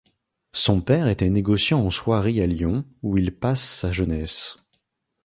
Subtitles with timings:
[0.55, 4.55] Son père était négociant en soieries à Lyon où il passe sa jeunesse.